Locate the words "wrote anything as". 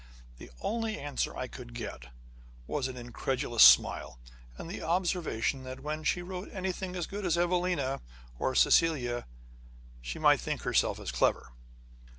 6.23-7.05